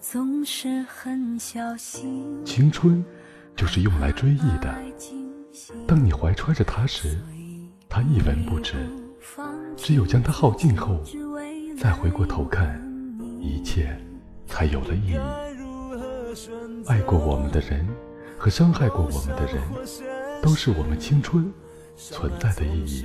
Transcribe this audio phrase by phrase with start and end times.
[0.00, 2.44] 总是很小心。
[2.44, 3.04] 青春
[3.56, 4.74] 就是用来追忆的。
[5.86, 7.18] 当你怀揣着它时，
[7.88, 8.74] 它一文不值；
[9.76, 11.02] 只有将它耗尽后，
[11.76, 12.80] 再回过头看，
[13.40, 13.98] 一切
[14.46, 15.18] 才有了意义。
[16.86, 17.86] 爱过我们的人
[18.38, 19.60] 和伤害过我们的人，
[20.42, 21.52] 都是我们青春
[21.96, 23.04] 存在的意义。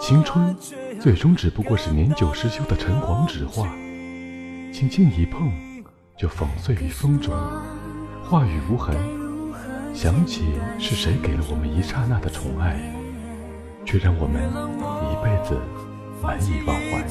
[0.00, 0.56] 青春
[1.00, 3.68] 最终只不过是年久失修的陈黄纸画，
[4.72, 5.52] 轻轻一碰
[6.18, 7.34] 就粉碎于风中，
[8.24, 8.96] 话语无痕。
[9.94, 12.78] 想起是谁给了我们一刹那的宠爱，
[13.84, 15.58] 却让我们一辈子
[16.22, 17.02] 难以忘怀。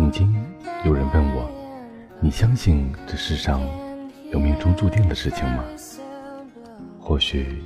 [0.00, 0.34] 曾经
[0.82, 1.46] 有人问我
[2.20, 3.60] ：“你相信这世上
[4.32, 5.62] 有命中注定的事情吗？”
[6.98, 7.62] 或许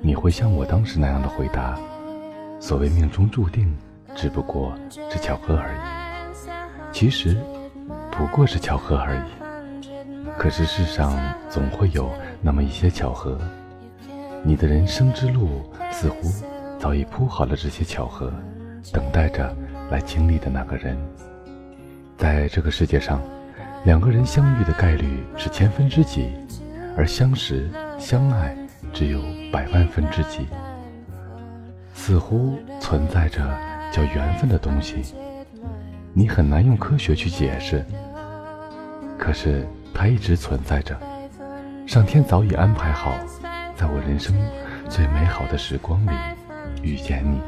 [0.00, 1.76] 你会像我当时那样的回答
[2.60, 3.76] ：“所谓命中注定，
[4.14, 4.72] 只不过
[5.10, 5.76] 是巧合而已。
[6.92, 7.36] 其实
[8.12, 10.30] 不过是巧合而已。
[10.38, 11.12] 可是世上
[11.50, 12.08] 总会有
[12.40, 13.36] 那么一些巧合，
[14.44, 16.30] 你的人生之路似乎
[16.78, 18.32] 早已铺好了这些巧合，
[18.92, 19.52] 等待着
[19.90, 20.96] 来经历的那个人。”
[22.22, 23.20] 在这个世界上，
[23.82, 26.30] 两个人相遇的概率是千分之几，
[26.96, 27.68] 而相识、
[27.98, 28.56] 相爱
[28.92, 29.20] 只有
[29.52, 30.46] 百万分之几。
[31.92, 33.40] 似乎存在着
[33.90, 35.02] 叫缘分的东西，
[36.12, 37.84] 你很难用科学去解释。
[39.18, 40.96] 可是它一直存在着，
[41.88, 43.12] 上天早已安排好，
[43.74, 44.32] 在我人生
[44.88, 46.12] 最美好的时光里
[46.84, 47.40] 遇见你。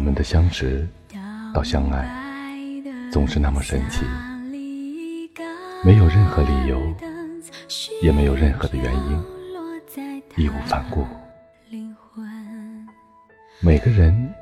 [0.00, 0.88] 我们的相识
[1.52, 2.08] 到相爱，
[3.12, 4.06] 总是那么神奇，
[5.84, 6.80] 没有任何理由，
[8.00, 9.22] 也没有任何的原因，
[10.38, 11.06] 义无反顾。
[13.60, 14.32] 每个人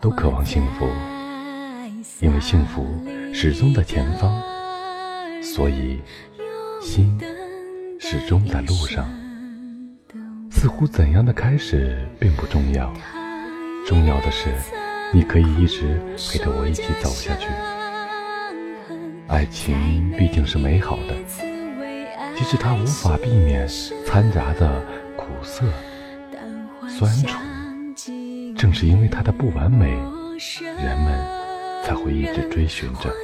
[0.00, 0.86] 都渴望幸福，
[2.20, 2.86] 因为幸福
[3.34, 4.40] 始终在前方，
[5.42, 6.00] 所以
[6.80, 7.18] 心
[7.98, 9.04] 始终在路上。
[10.52, 12.94] 似乎怎样的开始并不重要，
[13.84, 14.54] 重要的是。
[15.12, 17.48] 你可以一直陪着我一起走下去。
[19.26, 21.14] 爱情毕竟是美好的，
[22.36, 23.66] 即使它无法避免
[24.06, 24.82] 掺杂的
[25.16, 25.64] 苦涩、
[26.88, 27.38] 酸楚。
[28.56, 29.90] 正是因为它的不完美，
[30.60, 31.26] 人们
[31.84, 33.14] 才会一直追寻着。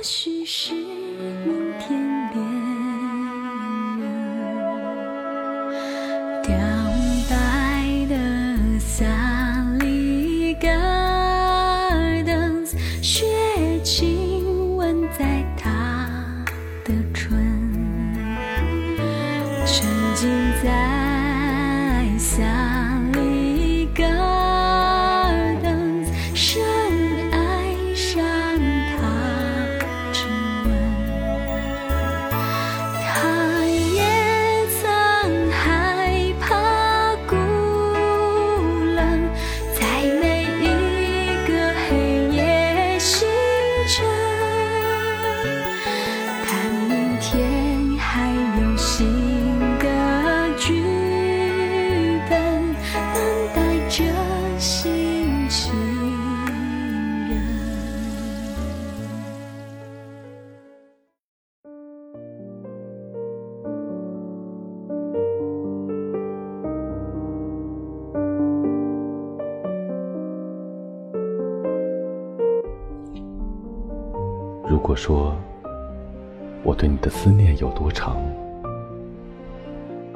[76.65, 78.16] 我对你的思念有多长，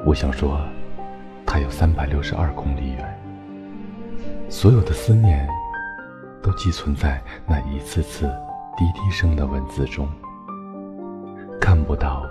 [0.06, 0.58] 我想说，
[1.44, 3.20] 它有三百六十二公里远。
[4.48, 5.46] 所有的思念
[6.42, 8.26] 都寄存在那一次次
[8.78, 10.08] 滴滴声的文字中，
[11.60, 12.24] 看不到，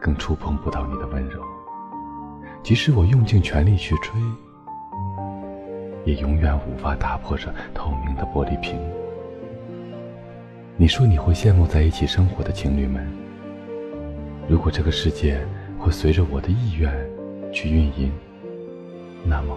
[0.00, 1.42] 更触碰不到你的温柔。
[2.62, 4.12] 即使我用尽全力去追，
[6.04, 8.78] 也永远无法打破这透明的玻璃瓶。
[10.76, 13.04] 你说你会羡慕在一起生活的情侣们，
[14.48, 15.40] 如果这个世界
[15.78, 16.92] 会随着我的意愿
[17.52, 18.12] 去运营，
[19.24, 19.56] 那么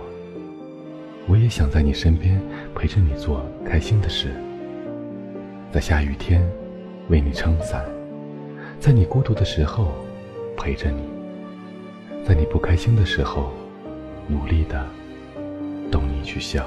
[1.28, 2.42] 我也想在你身边
[2.76, 4.30] 陪着你做开心的事，
[5.72, 6.48] 在下雨天
[7.10, 7.84] 为你撑伞，
[8.80, 9.94] 在你孤独的时候
[10.56, 11.00] 陪着你。
[12.24, 13.52] 在你不开心的时候，
[14.28, 14.84] 努力的
[15.92, 16.66] 逗你去笑。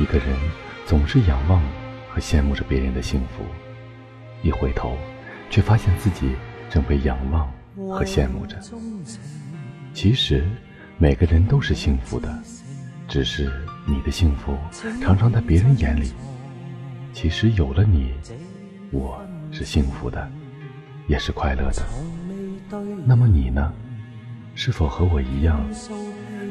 [0.00, 0.34] 一个人
[0.86, 1.62] 总是仰望
[2.08, 3.44] 和羡慕着别人的幸福，
[4.42, 4.96] 一回头，
[5.50, 6.34] 却发现自己
[6.70, 8.58] 正被仰望和羡慕着。
[9.92, 10.48] 其实，
[10.96, 12.34] 每个人都是幸福的，
[13.06, 13.52] 只是
[13.86, 14.56] 你的幸福
[15.02, 16.14] 常常在别人眼里。
[17.12, 18.14] 其实有了你，
[18.90, 20.26] 我是幸福的，
[21.08, 21.82] 也是快乐的。
[23.04, 23.70] 那么你呢？
[24.54, 25.60] 是否和我一样？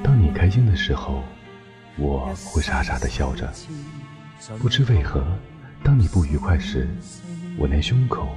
[0.04, 1.24] 当你开心的时候？
[2.00, 3.52] 我会傻傻的笑着，
[4.60, 5.22] 不知为何，
[5.84, 6.88] 当你不愉快时，
[7.58, 8.30] 我连胸口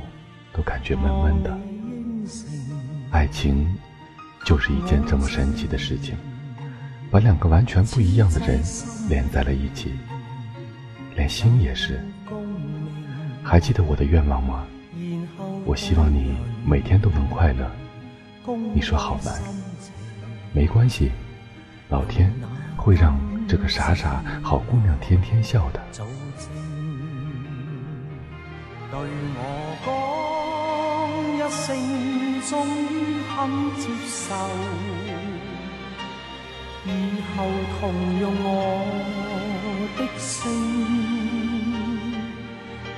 [0.52, 1.56] 都感觉闷闷的。
[3.10, 3.66] 爱情
[4.44, 6.16] 就是一件这么神奇的事情，
[7.08, 8.60] 把两个完全不一样的人
[9.08, 9.92] 连在了一起，
[11.14, 12.04] 连心也是。
[13.44, 14.66] 还记得我的愿望吗？
[15.64, 16.34] 我希望你
[16.66, 17.70] 每天都能快乐。
[18.74, 19.40] 你说好难，
[20.52, 21.12] 没关系，
[21.88, 22.32] 老天
[22.76, 23.31] 会让。
[23.48, 25.80] 这个傻傻好姑娘天天笑的。
[28.90, 28.98] 对
[29.34, 29.40] 我
[29.84, 29.88] 讲
[31.36, 31.66] 一声，
[32.48, 32.90] 终于
[33.28, 33.34] 肯
[33.80, 34.34] 接受，
[36.84, 36.88] 以
[37.34, 37.36] 后
[37.80, 37.80] 同
[38.20, 38.46] 用我
[39.96, 40.30] 的姓。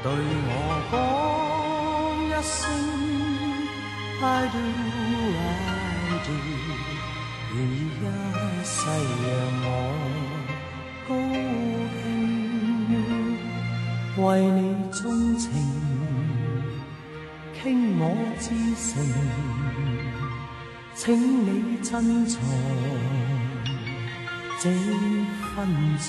[0.03, 0.07] 对
[0.47, 0.53] 我
[0.91, 0.95] 讲
[2.29, 2.53] 一声
[4.21, 4.59] ，I do
[5.39, 5.43] I
[6.27, 6.29] do，
[7.55, 8.03] 愿意一
[8.65, 9.29] 世让
[14.25, 15.51] 为你钟情，
[17.53, 18.03] 倾我
[18.41, 18.47] 至
[18.81, 18.91] 诚，
[20.95, 21.05] 请
[21.45, 22.41] 你珍藏
[24.61, 25.55] 这份
[25.99, 26.05] 情，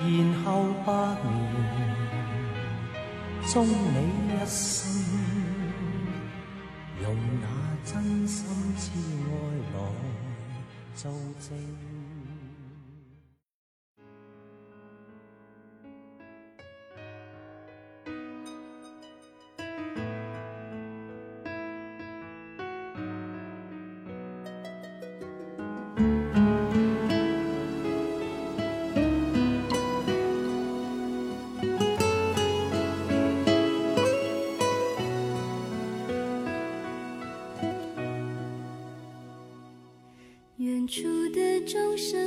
[0.00, 0.04] 然
[0.44, 0.46] 后
[0.84, 0.92] 百
[1.24, 1.32] 年
[3.46, 3.96] 终你
[4.28, 4.90] 一生，
[7.02, 7.04] 用
[7.40, 7.44] 那
[7.90, 7.90] 真
[8.26, 8.36] 心
[8.76, 8.90] 之
[9.30, 9.32] 爱
[9.72, 9.76] 来
[10.94, 11.10] 做
[11.40, 12.01] 证。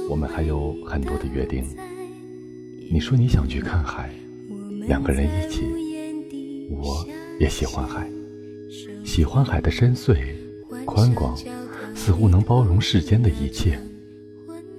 [0.09, 1.63] 我们还有很多的约定。
[2.91, 4.09] 你说你想去看海，
[4.87, 5.63] 两个人一起。
[6.69, 7.05] 我
[7.39, 8.09] 也喜欢海，
[9.05, 10.17] 喜欢海的深邃、
[10.85, 11.35] 宽广，
[11.95, 13.79] 似乎能包容世间的一切。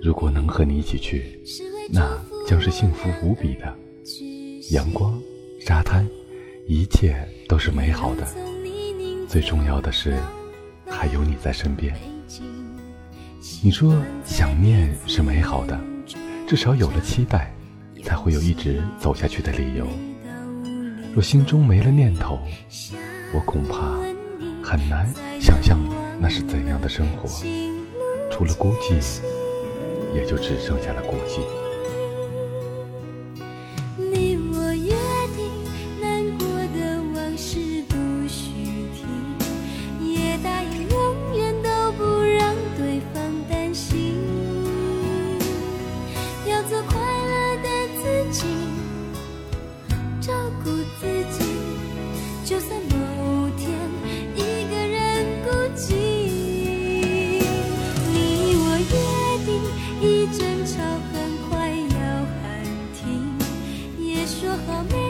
[0.02, 1.40] 如果能和你一起去，
[1.90, 3.76] 那将是幸福无比的。
[4.70, 5.20] 阳光、
[5.60, 6.08] 沙滩，
[6.66, 7.16] 一切
[7.48, 8.26] 都是美好的。
[9.28, 10.16] 最重要的是，
[10.86, 11.94] 还有你在身边。
[13.62, 13.94] 你说
[14.24, 15.78] 想念是美好的，
[16.46, 17.52] 至少有了期待，
[18.04, 19.86] 才会有一直走下去的理由。
[21.12, 22.38] 若心中没了念头，
[23.34, 23.96] 我恐怕
[24.62, 25.78] 很难想象
[26.20, 27.28] 那是怎样的生活。
[28.30, 29.20] 除了孤寂，
[30.14, 31.65] 也就只剩下了孤寂。
[64.38, 65.05] 说好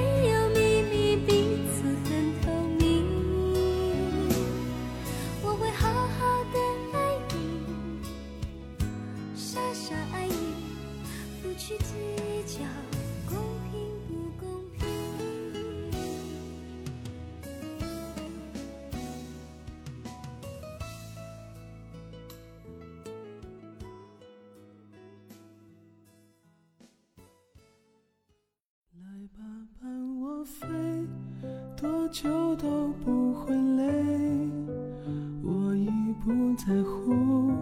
[36.66, 37.52] 在乎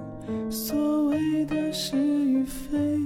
[0.49, 2.99] 所谓的是与非。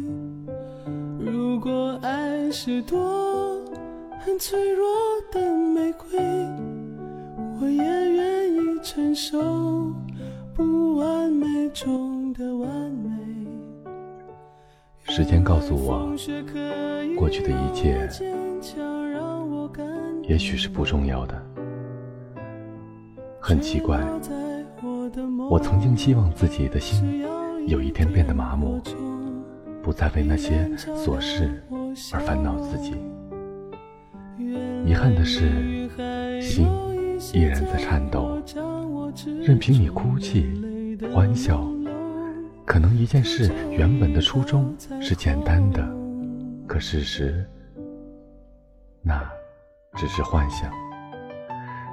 [1.19, 3.61] 如果爱是朵
[4.21, 4.87] 很脆弱
[5.33, 6.21] 的玫瑰，
[7.61, 9.93] 我也愿意承受
[10.55, 13.11] 不完美中的完美。
[15.02, 16.14] 时间告诉我，
[17.17, 18.09] 过去的一切
[20.23, 21.43] 也许是不重要的。
[23.40, 24.00] 很奇怪，
[25.50, 27.25] 我曾经希望自己的心
[27.67, 28.83] 有一天变得麻木，
[29.83, 31.62] 不再为那些琐事
[32.12, 32.95] 而烦恼自己。
[34.85, 35.88] 遗憾的是，
[36.40, 36.69] 心
[37.33, 38.38] 依然在颤抖，
[39.43, 41.67] 任凭你哭泣、欢笑。
[42.67, 45.83] 可能一件事原本的初衷是简单的，
[46.67, 47.43] 可事实
[49.00, 49.26] 那
[49.97, 50.71] 只是幻想。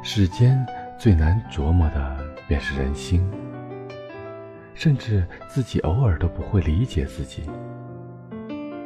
[0.04, 0.64] 世间
[1.00, 2.18] 最难琢磨的
[2.50, 3.26] 便是人心，
[4.76, 7.44] 甚至自己偶尔都不会理解自己，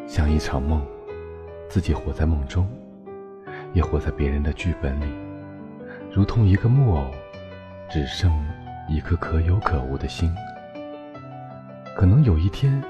[0.08, 0.86] 像一场梦，
[1.68, 2.70] 自己活在梦中，
[3.74, 5.06] 也活在别人的剧本里，
[6.14, 7.12] 如同一个木偶，
[7.90, 8.32] 只剩
[8.88, 10.32] 一颗可有可无的心。
[11.98, 12.82] 可能有一天，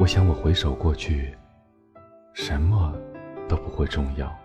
[0.00, 1.32] 我想我回首过去，
[2.34, 2.92] 什么
[3.48, 4.36] 都不会重要，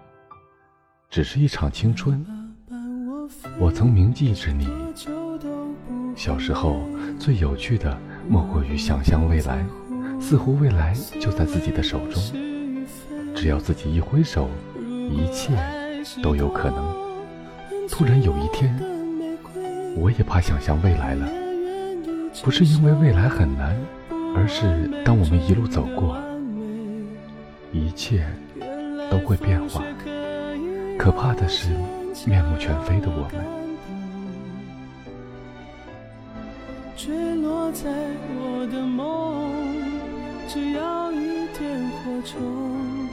[1.09, 2.23] 只是一场青春。
[3.59, 4.67] 我曾铭记着你，
[6.23, 6.79] 小时候
[7.19, 7.97] 最有趣的
[8.29, 9.61] 莫过于想象未来，
[10.21, 12.23] 似乎未来就在自己的手中，
[13.35, 14.47] 只要自己一挥手，
[14.79, 15.51] 一切
[16.23, 16.95] 都有可能。
[17.89, 18.73] 突然有一天，
[19.97, 21.27] 我也怕想象未来了。
[22.41, 23.75] 不是因为未来很难，
[24.33, 26.17] 而是当我们一路走过，
[27.73, 28.25] 一切
[29.11, 29.83] 都会变化。
[30.97, 31.67] 可怕的是
[32.25, 33.62] 面目全非的我们。
[40.53, 43.09] 只要一点火种，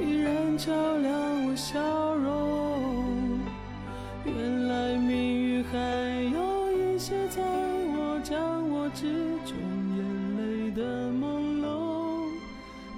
[0.00, 1.78] 依然照亮我笑
[2.16, 3.38] 容。
[4.24, 9.12] 原来命运还有一些在我掌握之
[9.46, 9.56] 中，
[9.96, 10.02] 眼
[10.36, 12.26] 泪的朦胧，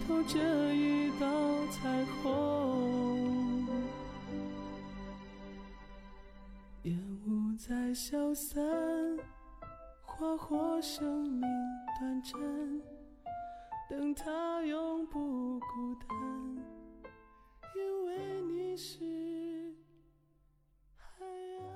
[0.08, 0.38] 透着
[0.74, 1.26] 一道
[1.70, 3.66] 彩虹。
[6.84, 8.64] 烟雾在消散，
[10.00, 11.42] 花火生命
[12.00, 12.40] 短暂，
[13.88, 16.08] 等他永不孤单，
[17.76, 19.74] 因为你是
[20.96, 21.68] 海岸。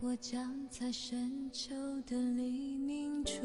[0.00, 3.42] 我将在深秋的黎明出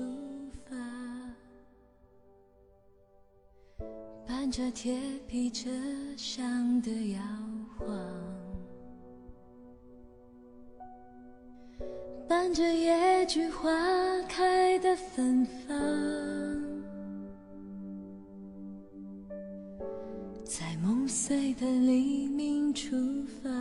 [4.49, 5.69] 伴着铁皮车
[6.17, 7.19] 上的摇
[7.77, 7.87] 晃，
[12.27, 13.69] 伴着野菊花
[14.27, 15.77] 开的芬芳，
[20.43, 22.97] 在梦碎的黎明出
[23.43, 23.51] 发。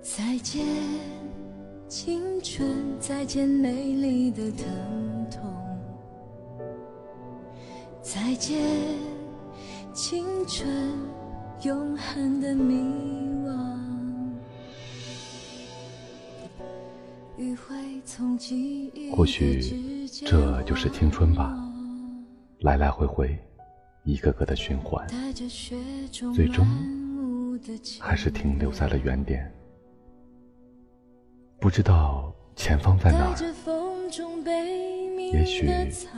[0.00, 0.64] 再见，
[1.88, 5.67] 青春，再见美丽的疼痛。
[8.02, 8.58] 再见，
[9.92, 10.68] 青春，
[11.62, 12.74] 永恒的迷
[13.44, 13.68] 惘。
[19.14, 21.54] 或许这就是青春吧，
[22.60, 23.38] 来来回回，
[24.04, 25.06] 一个个的循环，
[26.34, 26.66] 最终
[28.00, 29.52] 还是停留在了原点。
[31.60, 33.34] 不知道前方在哪儿，
[35.32, 35.68] 也许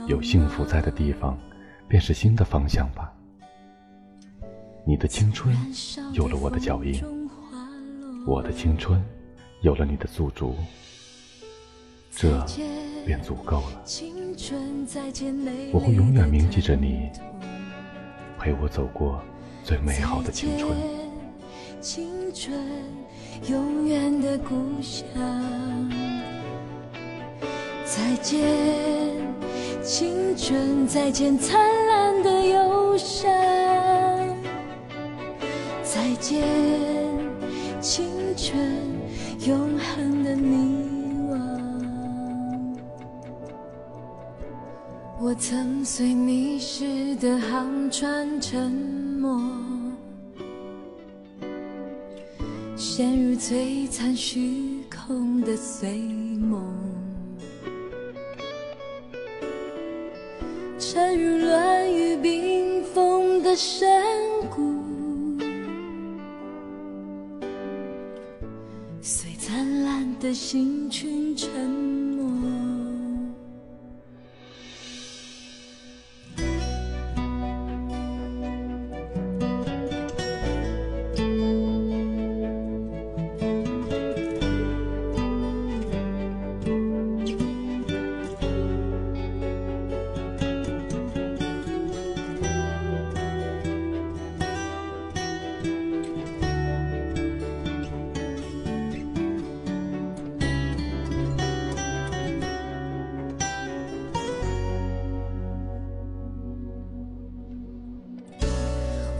[0.07, 1.37] 有幸福在的地方，
[1.91, 3.13] 便是新的方向吧。
[4.85, 5.53] 你的青春
[6.13, 7.03] 有了我的脚印，
[8.25, 9.03] 我的青春
[9.59, 10.55] 有了你的驻足，
[12.09, 12.41] 这
[13.05, 13.83] 便足够了。
[15.73, 17.09] 我会永远铭记着你，
[18.39, 19.21] 陪我走过
[19.61, 20.71] 最美好的青春。
[21.81, 22.57] 青春，
[23.49, 25.03] 永远的故乡。
[27.83, 28.47] 再见，
[29.83, 31.80] 青春，再见灿
[35.83, 36.41] 再见，
[37.79, 38.59] 青春，
[39.45, 40.79] 永恒的迷
[41.29, 41.37] 惘。
[45.19, 49.39] 我曾随迷失的航船沉没。
[52.75, 55.99] 陷入璀璨虚空的碎
[56.39, 56.63] 梦，
[60.79, 62.60] 沉入乱雨冰
[63.51, 63.85] 的深
[64.49, 65.37] 谷，
[69.01, 72.00] 随灿烂的星群沉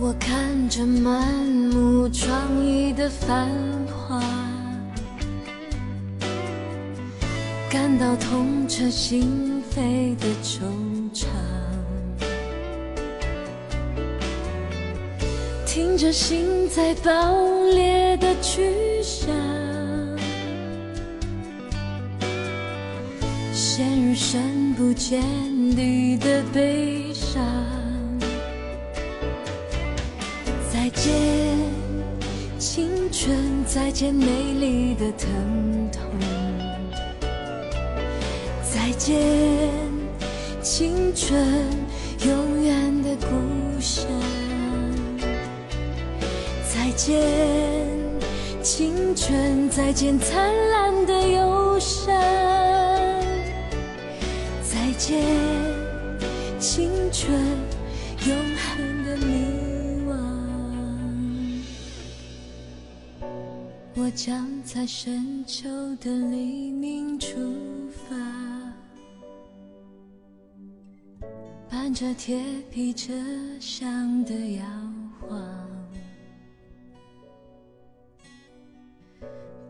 [0.03, 3.47] 我看着满目疮痍的繁
[3.85, 4.19] 华，
[7.69, 10.63] 感到痛彻心扉的惆
[11.13, 11.27] 怅，
[15.67, 17.11] 听着心在爆
[17.75, 19.29] 裂的去向，
[23.53, 25.21] 陷入深不见
[25.75, 27.70] 底的悲伤。
[31.01, 31.11] 见，
[32.59, 34.27] 青春，再见美
[34.59, 35.99] 丽的疼痛。
[38.61, 39.17] 再见，
[40.61, 41.43] 青春，
[42.23, 44.05] 永远的故乡。
[46.71, 47.19] 再见，
[48.61, 52.13] 青春，再见灿烂的忧伤。
[54.61, 55.19] 再见，
[56.59, 57.33] 青春，
[64.13, 67.37] 将在深秋的黎明出
[67.89, 68.15] 发，
[71.69, 73.13] 伴着铁皮车
[73.59, 74.65] 厢的摇
[75.19, 75.39] 晃，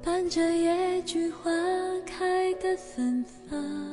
[0.03, 1.51] 伴着野菊花
[2.05, 3.90] 开的芬芳，